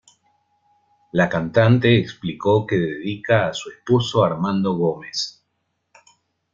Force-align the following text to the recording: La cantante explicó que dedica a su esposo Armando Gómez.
La 1.11 1.29
cantante 1.29 1.95
explicó 1.95 2.65
que 2.65 2.75
dedica 2.75 3.47
a 3.47 3.53
su 3.53 3.69
esposo 3.69 4.23
Armando 4.25 4.73
Gómez. 4.73 5.45